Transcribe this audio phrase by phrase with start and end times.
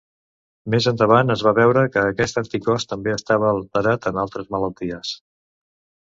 [0.73, 5.13] Més endavant es va veure que aquest anticòs també estava alterat en altres malalties.